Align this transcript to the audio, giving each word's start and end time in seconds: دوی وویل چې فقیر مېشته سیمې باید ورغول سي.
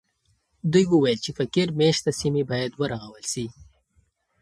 دوی 0.71 0.85
وویل 0.89 1.19
چې 1.25 1.31
فقیر 1.39 1.67
مېشته 1.79 2.11
سیمې 2.21 2.43
باید 2.51 2.71
ورغول 2.81 3.23
سي. 3.33 3.45